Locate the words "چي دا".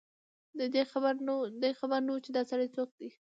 2.25-2.41